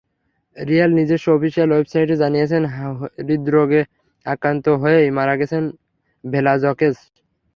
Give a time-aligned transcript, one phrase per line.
[0.57, 2.57] Real নিজস্ব official ওয়েবসাইটে জানিয়েছে,
[3.19, 3.81] হৃদ্রোগে
[4.25, 5.63] আক্রান্ত হয়েই মারা গেছেন
[6.23, 6.95] ভেলাজকেজ।